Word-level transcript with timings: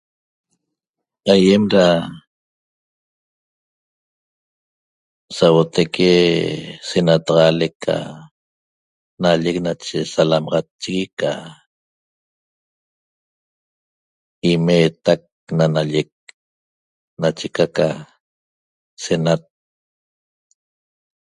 Aýem 1.33 1.63
da 1.73 1.85
sauotaique 5.37 6.11
senataxaalec 6.89 7.73
ca 7.83 7.95
nallec 9.21 9.57
nache 9.65 9.97
salamaxatchigui 10.13 11.07
ca 11.19 11.31
imeetac 14.51 15.21
na 15.57 15.65
nallec 15.75 16.11
nacheca 17.21 17.65
ca 17.75 17.89
senat 19.03 19.41